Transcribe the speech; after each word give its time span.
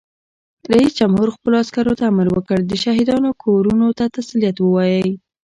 رئیس 0.71 0.91
جمهور 0.99 1.27
خپلو 1.35 1.55
عسکرو 1.63 1.93
ته 1.99 2.03
امر 2.11 2.27
وکړ؛ 2.31 2.59
د 2.65 2.73
شهیدانو 2.83 3.29
کورنیو 3.43 3.97
ته 3.99 4.05
تسلیت 4.17 4.55
ووایئ! 4.61 5.09